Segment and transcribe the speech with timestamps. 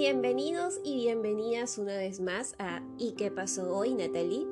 [0.00, 4.46] Bienvenidos y bienvenidas una vez más a ¿Y qué pasó hoy, Natalie?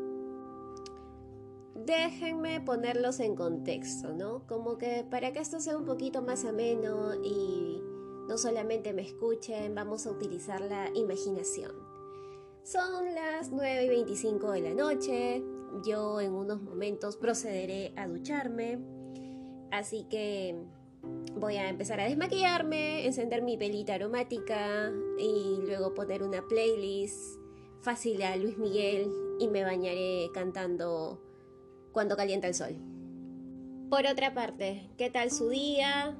[1.74, 4.46] Déjenme ponerlos en contexto, ¿no?
[4.46, 7.82] Como que para que esto sea un poquito más ameno y
[8.28, 11.72] no solamente me escuchen, vamos a utilizar la imaginación.
[12.62, 15.42] Son las 9 y 25 de la noche,
[15.82, 18.80] yo en unos momentos procederé a ducharme,
[19.70, 20.62] así que
[21.02, 27.38] voy a empezar a desmaquillarme, encender mi pelita aromática y luego poner una playlist
[27.80, 31.22] fácil a Luis Miguel y me bañaré cantando
[31.92, 32.76] Cuando calienta el sol.
[33.88, 36.16] Por otra parte, ¿qué tal su día?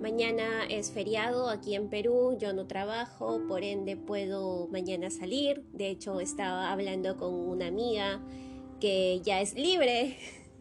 [0.00, 5.64] Mañana es feriado aquí en Perú, yo no trabajo, por ende puedo mañana salir.
[5.72, 8.20] De hecho, estaba hablando con una amiga
[8.80, 10.16] que ya es libre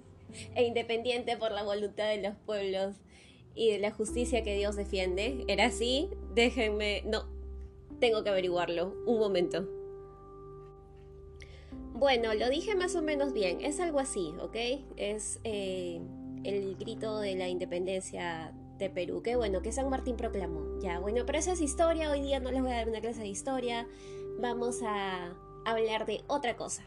[0.56, 2.96] e independiente por la voluntad de los pueblos
[3.58, 5.44] y de la justicia que Dios defiende.
[5.48, 6.10] ¿Era así?
[6.34, 7.02] Déjenme...
[7.06, 7.26] No,
[8.00, 8.94] tengo que averiguarlo.
[9.06, 9.68] Un momento.
[11.94, 13.60] Bueno, lo dije más o menos bien.
[13.62, 14.56] Es algo así, ¿ok?
[14.98, 16.00] Es eh,
[16.44, 19.24] el grito de la independencia de Perú.
[19.24, 20.80] Qué bueno, que San Martín proclamó.
[20.80, 22.12] Ya, bueno, pero eso es historia.
[22.12, 23.88] Hoy día no les voy a dar una clase de historia.
[24.40, 26.84] Vamos a hablar de otra cosa.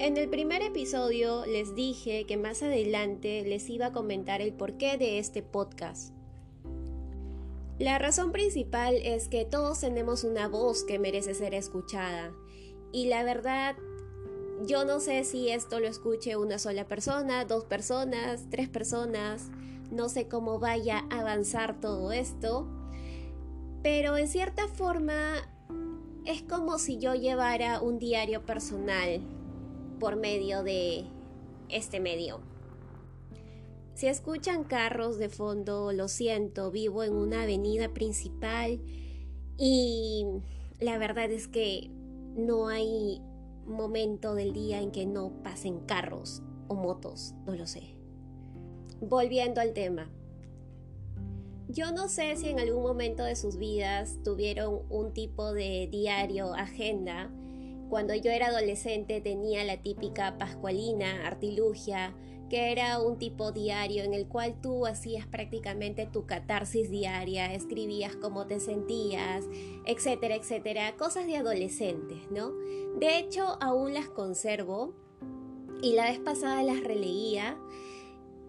[0.00, 4.98] En el primer episodio les dije que más adelante les iba a comentar el porqué
[4.98, 6.12] de este podcast.
[7.78, 12.32] La razón principal es que todos tenemos una voz que merece ser escuchada.
[12.90, 13.76] Y la verdad,
[14.66, 19.48] yo no sé si esto lo escuche una sola persona, dos personas, tres personas,
[19.92, 22.66] no sé cómo vaya a avanzar todo esto,
[23.84, 25.48] pero en cierta forma
[26.24, 29.20] es como si yo llevara un diario personal
[29.98, 31.04] por medio de
[31.68, 32.40] este medio.
[33.94, 38.80] Si escuchan carros de fondo, lo siento, vivo en una avenida principal
[39.56, 40.26] y
[40.80, 41.90] la verdad es que
[42.34, 43.22] no hay
[43.66, 47.94] momento del día en que no pasen carros o motos, no lo sé.
[49.00, 50.10] Volviendo al tema.
[51.68, 56.52] Yo no sé si en algún momento de sus vidas tuvieron un tipo de diario,
[56.54, 57.30] agenda,
[57.94, 62.12] cuando yo era adolescente tenía la típica pascualina, artilugia,
[62.50, 68.16] que era un tipo diario en el cual tú hacías prácticamente tu catarsis diaria, escribías
[68.16, 69.44] cómo te sentías,
[69.86, 72.50] etcétera, etcétera, cosas de adolescentes, ¿no?
[72.98, 74.92] De hecho, aún las conservo
[75.80, 77.56] y la vez pasada las releía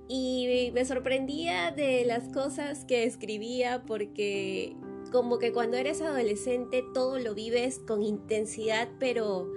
[0.07, 4.75] y me sorprendía de las cosas que escribía porque
[5.15, 9.49] como que cuando eres adolescente todo lo vives con intensidad, pero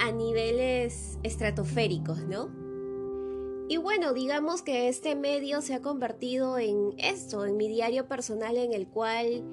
[0.00, 2.50] a niveles estratosféricos, ¿no?
[3.68, 8.56] Y bueno, digamos que este medio se ha convertido en esto, en mi diario personal
[8.56, 9.44] en el cual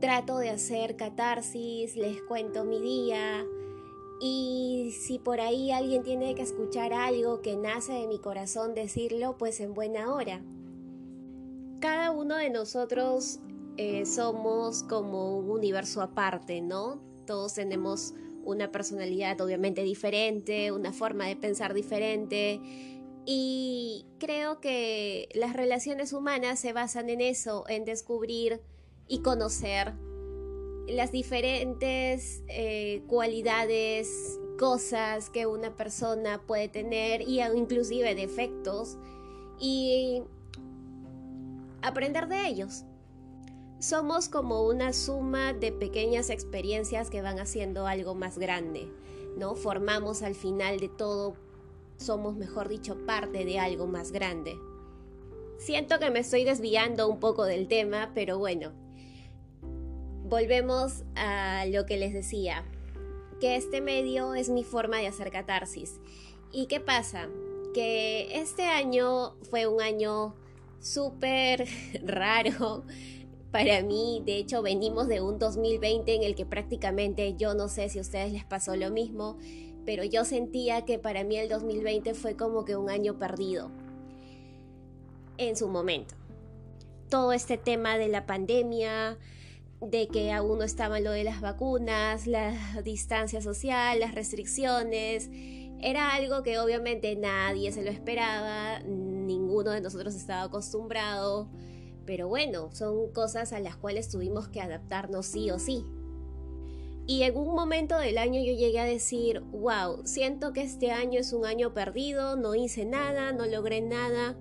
[0.00, 3.44] trato de hacer catarsis, les cuento mi día
[4.22, 9.36] y si por ahí alguien tiene que escuchar algo que nace de mi corazón decirlo,
[9.36, 10.40] pues en buena hora.
[11.78, 13.40] Cada uno de nosotros
[13.76, 17.00] eh, somos como un universo aparte, ¿no?
[17.26, 18.14] Todos tenemos
[18.44, 22.60] una personalidad obviamente diferente, una forma de pensar diferente
[23.26, 28.60] y creo que las relaciones humanas se basan en eso, en descubrir
[29.08, 29.94] y conocer
[30.86, 38.98] las diferentes eh, cualidades, cosas que una persona puede tener y inclusive defectos
[39.58, 40.22] y
[41.82, 42.84] aprender de ellos
[43.84, 48.88] somos como una suma de pequeñas experiencias que van haciendo algo más grande,
[49.36, 49.54] ¿no?
[49.56, 51.36] Formamos al final de todo,
[51.98, 54.56] somos, mejor dicho, parte de algo más grande.
[55.58, 58.72] Siento que me estoy desviando un poco del tema, pero bueno,
[60.24, 62.64] volvemos a lo que les decía,
[63.38, 66.00] que este medio es mi forma de hacer catarsis.
[66.50, 67.28] ¿Y qué pasa?
[67.74, 70.34] Que este año fue un año
[70.80, 71.66] súper
[72.02, 72.84] raro
[73.54, 77.88] para mí, de hecho, venimos de un 2020 en el que prácticamente yo no sé
[77.88, 79.38] si a ustedes les pasó lo mismo,
[79.86, 83.70] pero yo sentía que para mí el 2020 fue como que un año perdido
[85.38, 86.16] en su momento.
[87.08, 89.18] Todo este tema de la pandemia,
[89.80, 95.30] de que aún no estaba lo de las vacunas, la distancia social, las restricciones,
[95.80, 101.48] era algo que obviamente nadie se lo esperaba, ninguno de nosotros estaba acostumbrado
[102.06, 105.84] pero bueno, son cosas a las cuales tuvimos que adaptarnos sí o sí.
[107.06, 111.20] Y en un momento del año yo llegué a decir, wow, siento que este año
[111.20, 114.38] es un año perdido, no hice nada, no logré nada.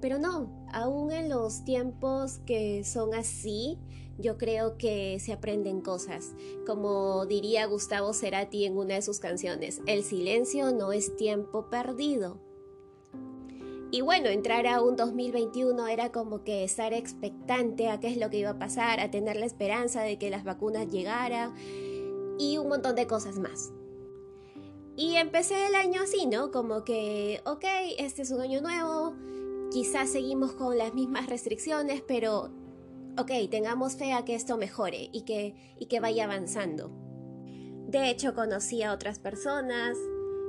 [0.00, 3.78] Pero no, aún en los tiempos que son así,
[4.16, 6.34] yo creo que se aprenden cosas.
[6.66, 12.40] Como diría Gustavo Cerati en una de sus canciones, el silencio no es tiempo perdido.
[13.90, 18.28] Y bueno, entrar a un 2021 era como que estar expectante a qué es lo
[18.28, 21.54] que iba a pasar, a tener la esperanza de que las vacunas llegaran
[22.38, 23.72] y un montón de cosas más.
[24.94, 26.50] Y empecé el año así, ¿no?
[26.50, 27.64] Como que, ok,
[27.98, 29.14] este es un año nuevo,
[29.70, 32.50] quizás seguimos con las mismas restricciones, pero,
[33.16, 36.90] ok, tengamos fe a que esto mejore y que, y que vaya avanzando.
[37.86, 39.96] De hecho, conocí a otras personas,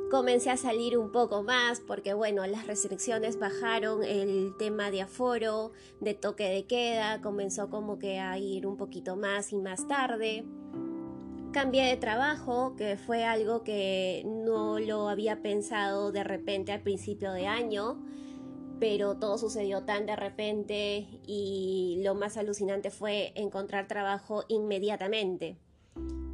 [0.10, 5.72] comencé a salir un poco más porque bueno, las restricciones bajaron, el tema de aforo,
[6.00, 10.46] de toque de queda, comenzó como que a ir un poquito más y más tarde.
[11.52, 17.32] Cambié de trabajo, que fue algo que no lo había pensado de repente al principio
[17.32, 18.04] de año,
[18.80, 25.58] pero todo sucedió tan de repente y lo más alucinante fue encontrar trabajo inmediatamente.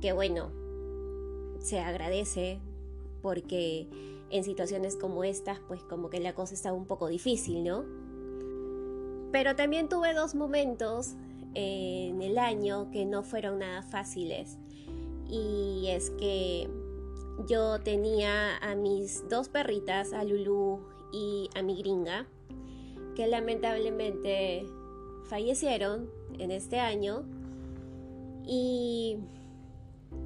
[0.02, 0.52] Que bueno,
[1.60, 2.60] se agradece,
[3.26, 3.88] porque
[4.30, 7.84] en situaciones como estas, pues como que la cosa está un poco difícil, ¿no?
[9.32, 11.16] Pero también tuve dos momentos
[11.56, 14.60] en el año que no fueron nada fáciles.
[15.28, 16.70] Y es que
[17.50, 20.82] yo tenía a mis dos perritas, a Lulu
[21.12, 22.28] y a mi gringa,
[23.16, 24.68] que lamentablemente
[25.24, 27.26] fallecieron en este año.
[28.46, 29.18] Y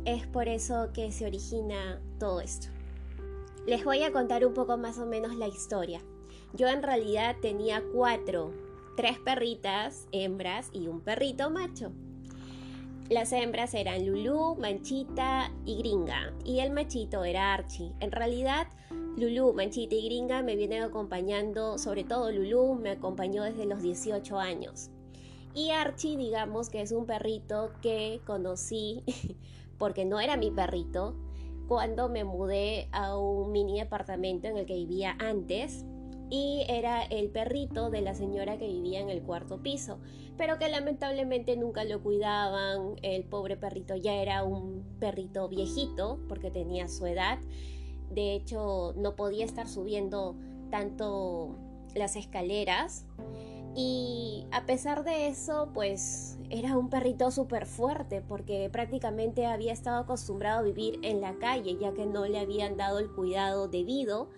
[0.04, 2.68] es por eso que se origina todo esto.
[3.70, 6.02] Les voy a contar un poco más o menos la historia.
[6.56, 8.52] Yo en realidad tenía cuatro,
[8.98, 11.92] tres perritas, hembras y un perrito macho.
[13.12, 17.94] Las hembras eran Lulu, Manchita y Gringa, y el machito era Archie.
[18.00, 18.66] En realidad,
[19.18, 24.40] Lulu, Manchita y Gringa me vienen acompañando, sobre todo Lulu me acompañó desde los 18
[24.40, 24.90] años.
[25.54, 29.04] Y Archie, digamos que es un perrito que conocí
[29.78, 31.14] porque no era mi perrito,
[31.70, 35.86] cuando me mudé a un mini apartamento en el que vivía antes
[36.32, 40.00] y era el perrito de la señora que vivía en el cuarto piso,
[40.36, 46.50] pero que lamentablemente nunca lo cuidaban, el pobre perrito ya era un perrito viejito porque
[46.50, 47.38] tenía su edad,
[48.10, 50.36] de hecho no podía estar subiendo
[50.72, 51.56] tanto
[51.94, 53.06] las escaleras.
[53.76, 60.00] Y a pesar de eso, pues era un perrito súper fuerte porque prácticamente había estado
[60.00, 64.30] acostumbrado a vivir en la calle ya que no le habían dado el cuidado debido.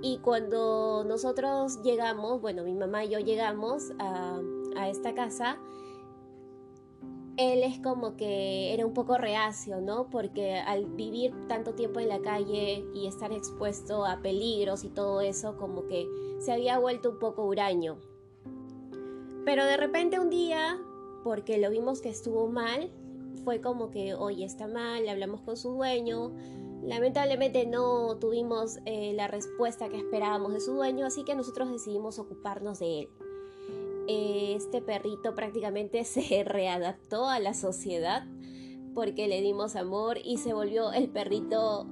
[0.00, 4.40] Y cuando nosotros llegamos, bueno, mi mamá y yo llegamos a,
[4.76, 5.58] a esta casa,
[7.36, 10.08] él es como que era un poco reacio, ¿no?
[10.10, 15.20] Porque al vivir tanto tiempo en la calle y estar expuesto a peligros y todo
[15.20, 16.06] eso, como que
[16.40, 17.98] se había vuelto un poco huraño.
[19.44, 20.78] Pero de repente un día,
[21.28, 22.90] porque lo vimos que estuvo mal,
[23.44, 26.32] fue como que, oye, está mal, hablamos con su dueño.
[26.82, 32.18] Lamentablemente no tuvimos eh, la respuesta que esperábamos de su dueño, así que nosotros decidimos
[32.18, 33.08] ocuparnos de él.
[34.08, 38.26] Este perrito prácticamente se readaptó a la sociedad
[38.94, 41.84] porque le dimos amor y se volvió el perrito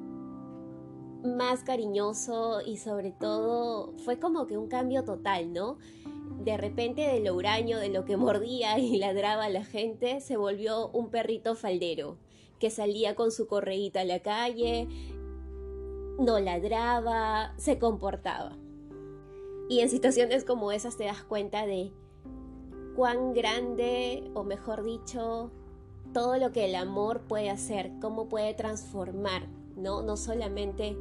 [1.25, 5.77] más cariñoso y sobre todo fue como que un cambio total, ¿no?
[6.45, 10.37] De repente de lo huraño, de lo que mordía y ladraba a la gente, se
[10.37, 12.19] volvió un perrito faldero,
[12.59, 14.89] que salía con su correíta a la calle,
[16.19, 18.57] no ladraba, se comportaba.
[19.69, 21.93] Y en situaciones como esas te das cuenta de
[22.95, 25.51] cuán grande, o mejor dicho,
[26.13, 30.03] todo lo que el amor puede hacer, cómo puede transformar, ¿no?
[30.03, 30.97] No solamente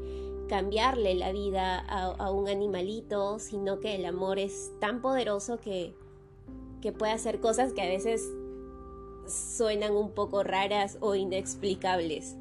[0.48, 5.96] cambiarle la vida a, un animalito, sino que el amor es tan poderoso que,
[6.82, 8.32] que puede hacer cosas que a veces
[9.28, 12.38] suenan un poco raras o inexplicables.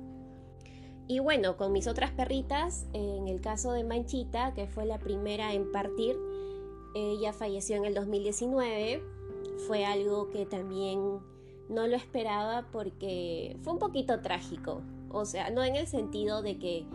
[1.07, 5.53] Y bueno, con mis otras perritas, en el caso de Manchita, que fue la primera
[5.53, 6.17] en partir,
[6.95, 9.03] ella falleció en el 2019,
[9.67, 11.21] fue algo que también
[11.69, 14.83] no lo esperaba porque fue un poquito trágico.
[15.11, 16.87] O sea, no en el sentido de que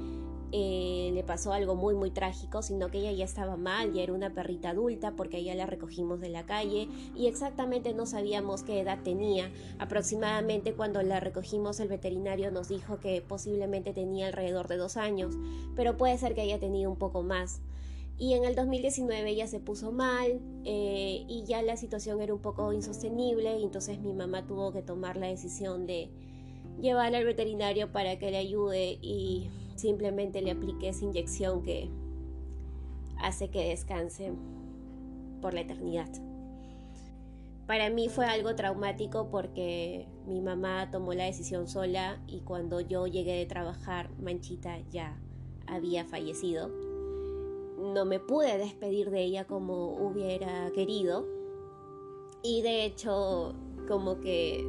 [0.51, 4.13] eh, le pasó algo muy muy trágico, sino que ella ya estaba mal, ya era
[4.13, 8.79] una perrita adulta porque ella la recogimos de la calle y exactamente no sabíamos qué
[8.79, 9.51] edad tenía.
[9.77, 15.35] Aproximadamente cuando la recogimos el veterinario nos dijo que posiblemente tenía alrededor de dos años,
[15.75, 17.61] pero puede ser que haya tenido un poco más.
[18.17, 22.41] Y en el 2019 ella se puso mal eh, y ya la situación era un
[22.41, 26.09] poco insostenible y entonces mi mamá tuvo que tomar la decisión de
[26.81, 31.89] llevarla al veterinario para que le ayude y simplemente le apliqué esa inyección que
[33.17, 34.31] hace que descanse
[35.41, 36.09] por la eternidad.
[37.65, 43.05] para mí fue algo traumático porque mi mamá tomó la decisión sola y cuando yo
[43.05, 45.19] llegué de trabajar, Manchita ya
[45.67, 46.67] había fallecido.
[47.93, 51.27] No me pude despedir de ella como hubiera querido
[52.41, 53.53] y de hecho
[53.87, 54.63] como que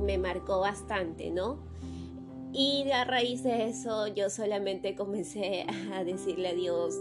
[0.00, 1.69] me marcó bastante, ¿no?
[2.52, 6.96] Y a raíz de eso yo solamente comencé a decirle adiós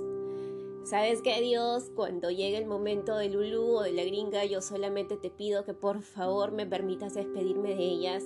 [0.90, 5.18] Sabes que Dios, cuando llegue el momento de Lulu o de la gringa, yo solamente
[5.18, 8.24] te pido que por favor me permitas despedirme de ellas.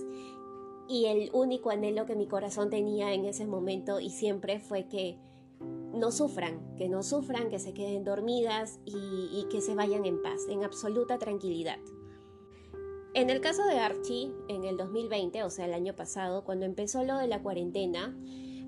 [0.88, 5.18] Y el único anhelo que mi corazón tenía en ese momento y siempre fue que
[5.94, 10.48] no sufran, que no sufran, que se queden dormidas y que se vayan en paz,
[10.48, 11.80] en absoluta tranquilidad.
[13.15, 17.03] En el caso de Archie, en el 2020, o sea, el año pasado, cuando empezó
[17.03, 18.17] lo de la cuarentena,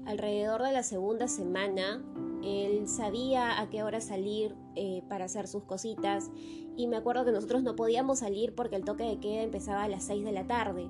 [0.05, 2.03] alrededor de la segunda semana
[2.45, 6.29] él sabía a qué hora salir eh, para hacer sus cositas
[6.77, 9.87] y me acuerdo que nosotros no podíamos salir porque el toque de queda empezaba a
[9.87, 10.87] las 6 de la tarde.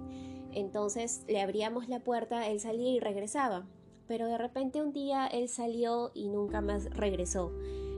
[0.52, 3.66] Entonces le abríamos la puerta, él salía y regresaba.
[4.08, 7.54] Pero de repente un día él salió y nunca más regresó.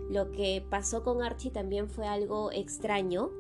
[0.10, 3.32] Lo que pasó con Archie también fue algo extraño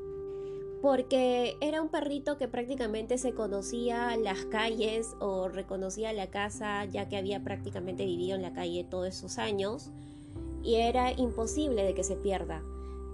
[0.81, 7.09] porque era un perrito que prácticamente se conocía las calles o reconocía la casa ya
[7.09, 9.91] que había prácticamente vivido en la calle todos esos años
[10.63, 12.61] y era imposible de que se pierda.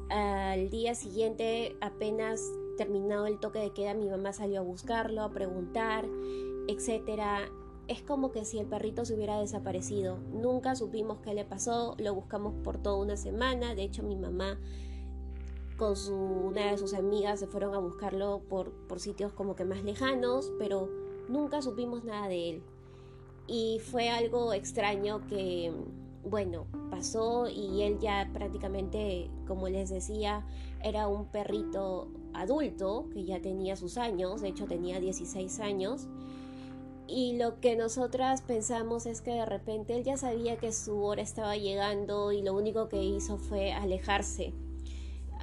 [0.10, 2.42] Al día siguiente, apenas
[2.78, 6.06] terminado el toque de queda, mi mamá salió a buscarlo, a preguntar,
[6.68, 7.50] etc.
[7.88, 10.18] Es como que si el perrito se hubiera desaparecido.
[10.34, 13.76] Nunca supimos qué le pasó, lo buscamos por toda una semana.
[13.76, 14.60] De hecho, mi mamá
[16.10, 20.52] una de sus amigas se fueron a buscarlo por, por sitios como que más lejanos,
[20.58, 20.90] pero
[21.28, 22.64] nunca supimos nada de él.
[23.48, 25.74] Y fue algo extraño que,
[26.24, 30.46] bueno, pasó y él ya prácticamente, como les decía,
[30.82, 36.08] era un perrito adulto que ya tenía sus años, de hecho tenía 16 años.
[37.06, 41.22] Y lo que nosotras pensamos es que de repente él ya sabía que su hora
[41.22, 44.54] estaba llegando y lo único que hizo fue alejarse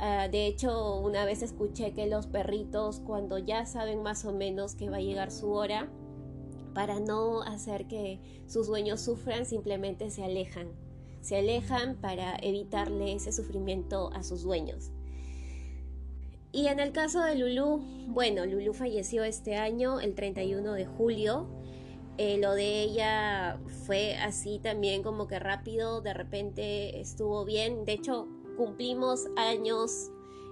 [0.03, 4.75] Ah, de hecho, una vez escuché que los perritos cuando ya saben más o menos
[4.75, 5.91] que va a llegar su hora,
[6.73, 10.69] para no hacer que sus dueños sufran, simplemente se alejan.
[11.21, 14.91] Se alejan para evitarle ese sufrimiento a sus dueños.
[16.51, 21.47] Y en el caso de Lulu, bueno, Lulu falleció este año, el 31 de julio.
[22.17, 27.85] Eh, lo de ella fue así también como que rápido, de repente estuvo bien.
[27.85, 28.27] De hecho,
[28.61, 30.11] cumplimos años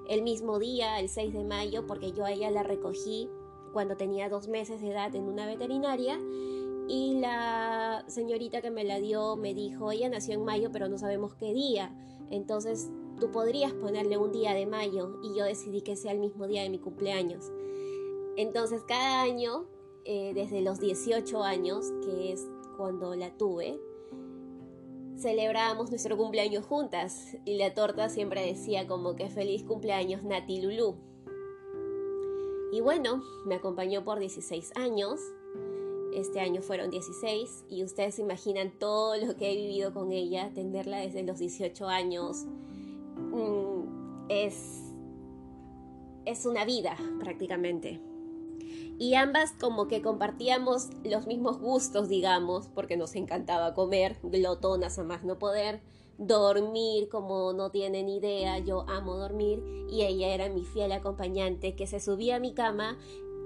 [0.08, 3.28] el mismo día, el 6 de mayo, porque yo a ella la recogí
[3.74, 6.18] cuando tenía dos meses de edad en una veterinaria
[6.88, 10.96] y la señorita que me la dio me dijo, ella nació en mayo pero no
[10.96, 11.94] sabemos qué día,
[12.30, 12.88] entonces
[13.20, 16.62] tú podrías ponerle un día de mayo y yo decidí que sea el mismo día
[16.62, 17.52] de mi cumpleaños.
[18.38, 19.66] Entonces cada año,
[20.06, 22.48] eh, desde los 18 años, que es
[22.78, 23.78] cuando la tuve,
[25.18, 30.96] celebrábamos nuestro cumpleaños juntas y la torta siempre decía como que feliz cumpleaños Nati Lulu.
[32.72, 35.20] Y bueno, me acompañó por 16 años.
[36.14, 40.50] Este año fueron 16 y ustedes se imaginan todo lo que he vivido con ella,
[40.54, 42.44] tenerla desde los 18 años.
[43.16, 44.82] Mm, es,
[46.24, 48.07] es una vida prácticamente
[48.98, 55.04] y ambas como que compartíamos los mismos gustos, digamos, porque nos encantaba comer, glotonas a
[55.04, 55.80] más no poder,
[56.18, 61.86] dormir como no tienen idea, yo amo dormir y ella era mi fiel acompañante que
[61.86, 62.98] se subía a mi cama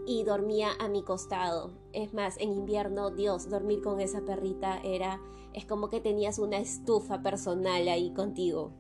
[0.07, 1.71] y dormía a mi costado.
[1.93, 5.21] Es más, en invierno, Dios, dormir con esa perrita era,
[5.53, 8.73] es como que tenías una estufa personal ahí contigo.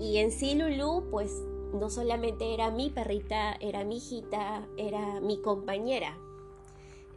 [0.00, 1.32] Y en sí, Lulu, pues
[1.72, 6.16] no solamente era mi perrita, era mi hijita, era mi compañera.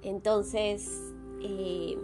[0.01, 1.97] Entonces, eh,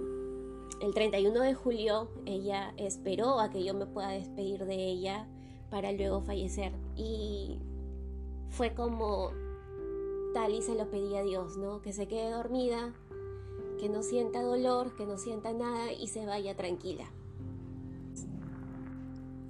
[0.82, 5.28] el 31 de julio ella esperó a que yo me pueda despedir de ella
[5.70, 6.72] para luego fallecer.
[6.96, 7.60] Y
[8.50, 9.32] fue como
[10.34, 11.82] tal y se lo pedí a Dios, ¿no?
[11.82, 12.94] Que se quede dormida,
[13.80, 17.12] que no sienta dolor, que no sienta nada y se vaya tranquila.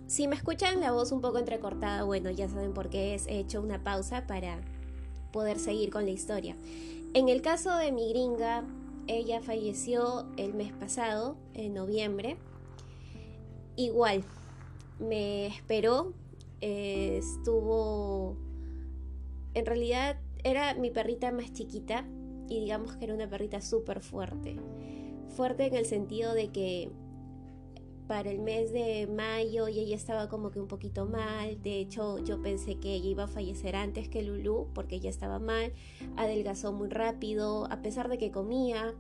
[0.08, 3.28] Si me escuchan la voz un poco entrecortada, bueno, ya saben por qué es.
[3.28, 4.62] He hecho una pausa para
[5.34, 6.56] poder seguir con la historia.
[7.14, 8.64] En el caso de mi gringa,
[9.08, 12.38] ella falleció el mes pasado, en noviembre.
[13.76, 14.24] Igual,
[14.98, 16.14] me esperó,
[16.62, 18.38] eh, estuvo...
[19.54, 22.06] En realidad era mi perrita más chiquita
[22.48, 24.56] y digamos que era una perrita súper fuerte.
[25.36, 26.92] Fuerte en el sentido de que
[28.08, 31.62] para el mes de mayo y ella estaba como que un poquito mal.
[31.62, 35.40] De hecho, yo pensé que ella iba a fallecer antes que Lulu porque ella estaba
[35.40, 35.74] mal.
[36.16, 38.94] Adelgazó muy rápido, a pesar de que comía.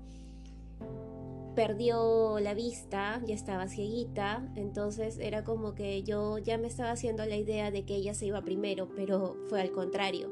[1.55, 7.25] Perdió la vista, ya estaba cieguita, entonces era como que yo ya me estaba haciendo
[7.25, 10.29] la idea de que ella se iba primero, pero fue al contrario.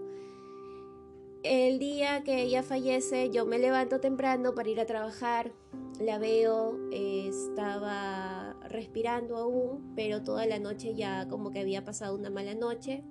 [1.48, 5.52] El día que ella fallece, yo me levanto temprano para ir a trabajar,
[6.00, 12.32] la veo, estaba respirando aún, pero toda la noche ya como que había pasado una
[12.32, 13.04] mala noche.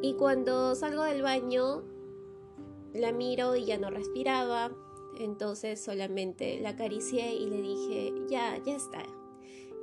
[0.00, 1.82] Y cuando salgo del baño,
[2.94, 4.70] la miro y ya no respiraba,
[5.20, 9.02] entonces solamente la acaricié y le dije, ya, ya está,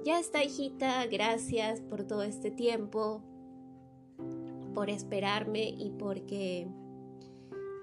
[0.03, 3.21] ya está hijita, gracias por todo este tiempo,
[4.73, 6.67] por esperarme y porque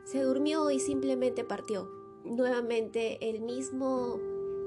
[0.04, 1.88] se durmió y simplemente partió
[2.24, 4.18] nuevamente el mismo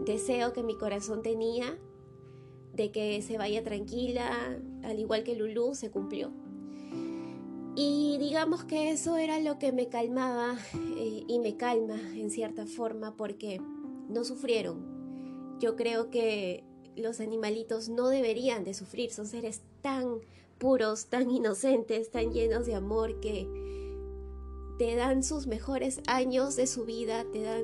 [0.05, 1.77] deseo que mi corazón tenía
[2.73, 6.31] de que se vaya tranquila, al igual que Lulu, se cumplió.
[7.77, 10.57] Y digamos que eso era lo que me calmaba
[10.97, 13.59] eh, y me calma en cierta forma porque
[14.09, 15.57] no sufrieron.
[15.59, 16.63] Yo creo que
[16.95, 20.19] los animalitos no deberían de sufrir, son seres tan
[20.57, 23.47] puros, tan inocentes, tan llenos de amor que
[24.77, 27.63] te dan sus mejores años de su vida, te dan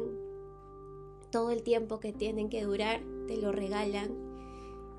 [1.30, 4.12] todo el tiempo que tienen que durar, te lo regalan,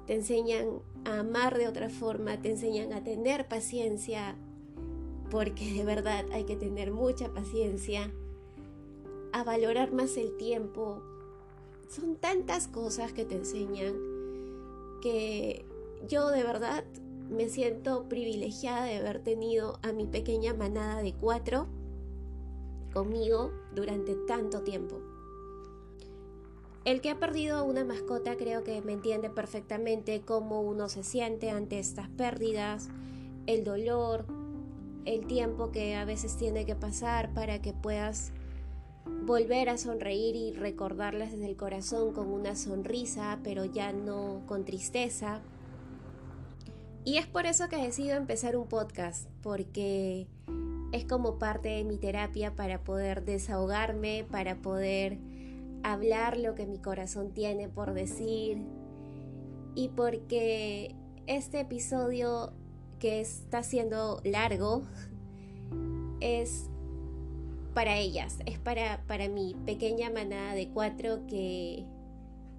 [0.06, 4.36] te enseñan a amar de otra forma, te enseñan a tener paciencia,
[5.30, 8.12] porque de verdad hay que tener mucha paciencia,
[9.32, 11.02] a valorar más el tiempo.
[11.88, 13.94] Son tantas cosas que te enseñan
[15.00, 15.64] que
[16.06, 16.84] yo de verdad
[17.30, 21.66] me siento privilegiada de haber tenido a mi pequeña manada de cuatro
[22.92, 25.00] conmigo durante tanto tiempo.
[26.84, 31.50] El que ha perdido una mascota creo que me entiende perfectamente cómo uno se siente
[31.50, 32.88] ante estas pérdidas,
[33.46, 34.26] el dolor,
[35.04, 38.32] el tiempo que a veces tiene que pasar para que puedas
[39.24, 44.64] volver a sonreír y recordarlas desde el corazón con una sonrisa, pero ya no con
[44.64, 45.40] tristeza.
[47.04, 50.28] Y es por eso que decido empezar un podcast, porque
[50.92, 55.18] es como parte de mi terapia para poder desahogarme, para poder
[55.82, 58.62] hablar lo que mi corazón tiene por decir
[59.74, 60.94] y porque
[61.26, 62.52] este episodio
[62.98, 64.82] que está siendo largo
[66.20, 66.68] es
[67.74, 71.86] para ellas, es para, para mi pequeña manada de cuatro que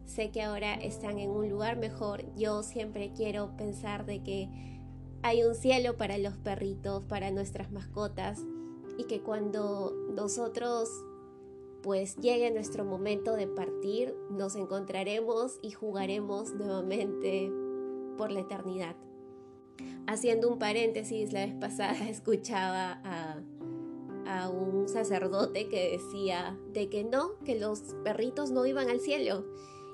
[0.06, 2.26] sé que ahora están en un lugar mejor.
[2.36, 4.50] Yo siempre quiero pensar de que
[5.24, 8.42] hay un cielo para los perritos, para nuestras mascotas
[8.98, 10.90] y que cuando nosotros
[11.82, 17.52] pues llegue nuestro momento de partir, nos encontraremos y jugaremos nuevamente
[18.18, 18.96] por la eternidad.
[20.08, 23.42] Haciendo un paréntesis, la vez pasada escuchaba a,
[24.50, 29.46] un sacerdote que decía de que no, que los perritos no iban al cielo.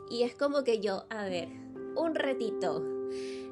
[0.10, 1.50] Y es como que yo, a ver,
[1.96, 2.99] un ratito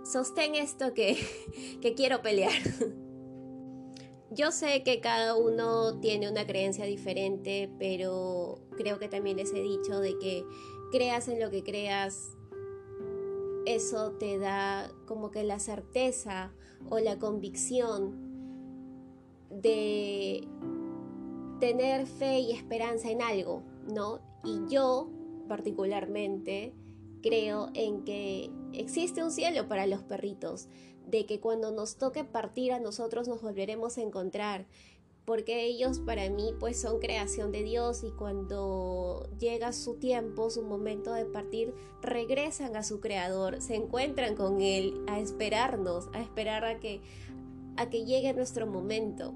[0.03, 1.17] sostén esto que,
[1.81, 2.51] que quiero pelear.
[4.31, 9.61] Yo sé que cada uno tiene una creencia diferente, pero creo que también les he
[9.61, 10.43] dicho de que
[10.91, 12.35] creas en lo que creas,
[13.65, 16.53] eso te da como que la certeza
[16.89, 18.27] o la convicción
[19.49, 20.47] de
[21.59, 24.19] tener fe y esperanza en algo, ¿no?
[24.43, 25.09] Y yo
[25.47, 26.73] particularmente
[27.21, 30.67] creo en que existe un cielo para los perritos,
[31.06, 34.65] de que cuando nos toque partir a nosotros nos volveremos a encontrar,
[35.25, 40.63] porque ellos para mí pues son creación de Dios y cuando llega su tiempo, su
[40.63, 46.63] momento de partir, regresan a su creador, se encuentran con él a esperarnos, a esperar
[46.63, 47.01] a que
[47.75, 49.34] a que llegue nuestro momento.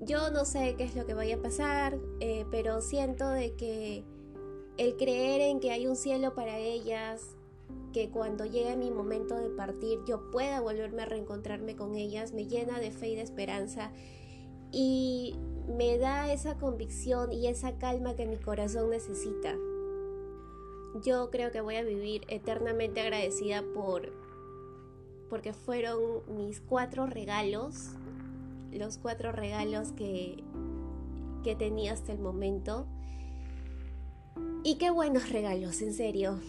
[0.00, 4.04] Yo no sé qué es lo que vaya a pasar, eh, pero siento de que
[4.76, 7.36] el creer en que hay un cielo para ellas,
[7.92, 12.46] que cuando llegue mi momento de partir yo pueda volverme a reencontrarme con ellas, me
[12.46, 13.92] llena de fe y de esperanza
[14.72, 15.36] y
[15.68, 19.54] me da esa convicción y esa calma que mi corazón necesita.
[21.04, 24.12] Yo creo que voy a vivir eternamente agradecida por
[25.30, 27.90] porque fueron mis cuatro regalos,
[28.72, 30.44] los cuatro regalos que
[31.44, 32.86] que tenía hasta el momento
[34.64, 36.40] y qué buenos regalos, en serio.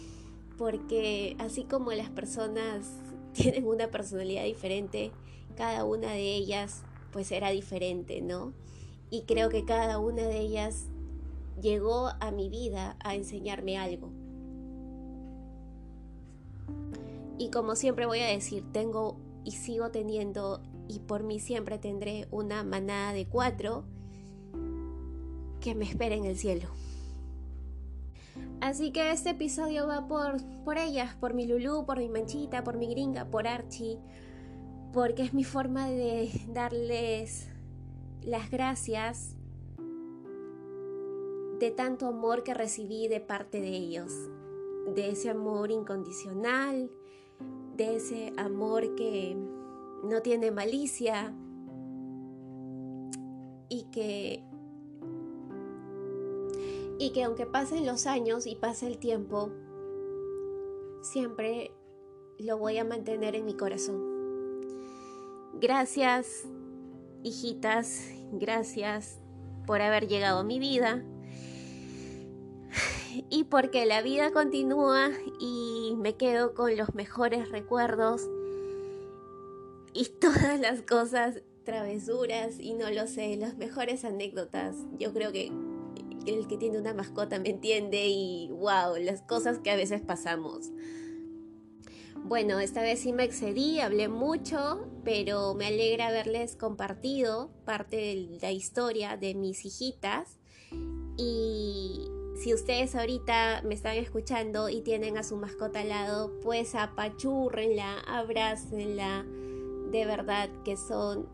[0.56, 2.90] Porque así como las personas
[3.32, 5.12] tienen una personalidad diferente,
[5.56, 8.52] cada una de ellas pues era diferente, ¿no?
[9.10, 10.86] Y creo que cada una de ellas
[11.60, 14.10] llegó a mi vida a enseñarme algo.
[17.38, 22.28] Y como siempre voy a decir, tengo y sigo teniendo y por mí siempre tendré
[22.30, 23.84] una manada de cuatro
[25.60, 26.68] que me espera en el cielo.
[28.66, 32.76] Así que este episodio va por, por ellas, por mi Lulu, por mi Manchita, por
[32.76, 33.96] mi gringa, por Archie,
[34.92, 37.46] porque es mi forma de darles
[38.22, 39.36] las gracias
[41.60, 44.12] de tanto amor que recibí de parte de ellos,
[44.96, 46.90] de ese amor incondicional,
[47.76, 49.36] de ese amor que
[50.02, 51.32] no tiene malicia
[53.68, 54.42] y que
[56.98, 59.50] y que aunque pasen los años y pase el tiempo,
[61.02, 61.72] siempre
[62.38, 64.02] lo voy a mantener en mi corazón.
[65.54, 66.44] Gracias,
[67.22, 69.18] hijitas, gracias
[69.66, 71.02] por haber llegado a mi vida
[73.30, 78.28] y porque la vida continúa y me quedo con los mejores recuerdos
[79.92, 84.76] y todas las cosas, travesuras y no lo sé, las mejores anécdotas.
[84.98, 85.50] Yo creo que
[86.26, 90.70] el que tiene una mascota me entiende y wow, las cosas que a veces pasamos.
[92.24, 98.38] Bueno, esta vez sí me excedí, hablé mucho, pero me alegra haberles compartido parte de
[98.42, 100.38] la historia de mis hijitas.
[101.16, 102.08] Y
[102.42, 108.00] si ustedes ahorita me están escuchando y tienen a su mascota al lado, pues apachúrrenla,
[108.00, 109.24] abrácenla.
[109.92, 111.28] De verdad que son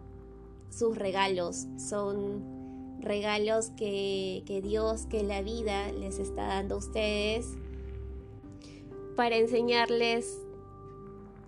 [0.68, 2.51] sus regalos, son
[3.02, 7.48] regalos que, Dios, que la vida les está dando a ustedes
[9.16, 10.40] para enseñarles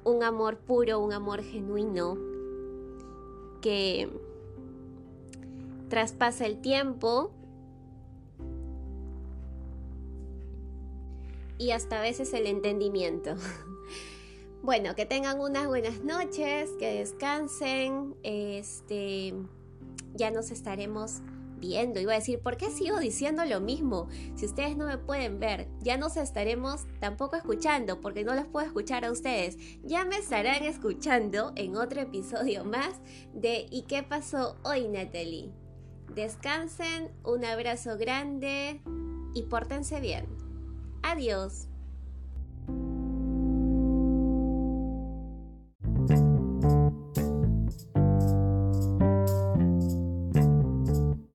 [0.05, 2.19] un amor puro, un amor genuino
[3.63, 4.11] que
[5.89, 7.31] traspasa el tiempo
[11.57, 13.35] y hasta a veces el entendimiento.
[14.63, 19.35] Bueno, que tengan unas buenas noches, que descansen, este
[20.15, 21.21] ya nos estaremos
[22.01, 24.09] Iba a decir, ¿por qué sigo diciendo lo mismo?
[24.35, 28.67] Si ustedes no me pueden ver, ya nos estaremos tampoco escuchando porque no los puedo
[28.67, 29.57] escuchar a ustedes.
[29.83, 33.01] Ya me estarán escuchando en otro episodio más
[33.33, 35.53] de ¿Y qué pasó hoy, Natalie?
[36.15, 38.81] Descansen, un abrazo grande
[39.35, 40.27] y pórtense bien.
[41.03, 41.69] Adiós.